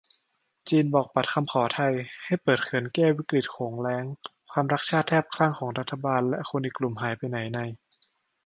[0.69, 1.93] จีนบอกปัดคำขอไทย
[2.25, 4.03] ให้เปิดเขื่อนแก้วิกฤตโขงแล้ง
[4.51, 7.59] ความรักชาติแทบคลั่งของรัฐบาลและคนอีกกลุ่มหายไปไหนใน